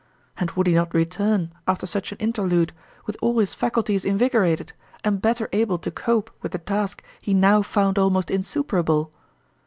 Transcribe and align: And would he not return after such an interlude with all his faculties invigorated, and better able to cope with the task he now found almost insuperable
And 0.35 0.49
would 0.53 0.65
he 0.65 0.73
not 0.73 0.95
return 0.95 1.53
after 1.67 1.85
such 1.85 2.11
an 2.11 2.17
interlude 2.17 2.73
with 3.05 3.15
all 3.21 3.37
his 3.37 3.53
faculties 3.53 4.03
invigorated, 4.03 4.73
and 5.03 5.21
better 5.21 5.47
able 5.53 5.77
to 5.77 5.91
cope 5.91 6.31
with 6.41 6.53
the 6.53 6.57
task 6.57 7.03
he 7.21 7.35
now 7.35 7.61
found 7.61 7.99
almost 7.99 8.31
insuperable 8.31 9.13